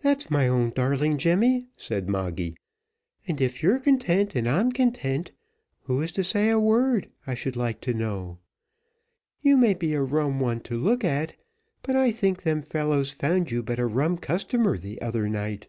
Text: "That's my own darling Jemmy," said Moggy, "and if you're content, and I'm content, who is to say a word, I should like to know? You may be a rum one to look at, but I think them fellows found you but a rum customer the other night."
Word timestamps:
"That's 0.00 0.28
my 0.28 0.48
own 0.48 0.70
darling 0.70 1.18
Jemmy," 1.18 1.68
said 1.76 2.08
Moggy, 2.08 2.56
"and 3.28 3.40
if 3.40 3.62
you're 3.62 3.78
content, 3.78 4.34
and 4.34 4.48
I'm 4.48 4.72
content, 4.72 5.30
who 5.82 6.00
is 6.02 6.10
to 6.18 6.24
say 6.24 6.50
a 6.50 6.58
word, 6.58 7.08
I 7.28 7.34
should 7.34 7.54
like 7.54 7.80
to 7.82 7.94
know? 7.94 8.38
You 9.40 9.56
may 9.56 9.74
be 9.74 9.94
a 9.94 10.02
rum 10.02 10.40
one 10.40 10.62
to 10.62 10.76
look 10.76 11.04
at, 11.04 11.36
but 11.82 11.94
I 11.94 12.10
think 12.10 12.42
them 12.42 12.60
fellows 12.62 13.12
found 13.12 13.52
you 13.52 13.62
but 13.62 13.78
a 13.78 13.86
rum 13.86 14.18
customer 14.18 14.76
the 14.76 15.00
other 15.00 15.28
night." 15.28 15.68